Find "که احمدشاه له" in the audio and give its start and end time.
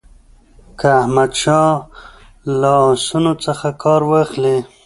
0.79-2.71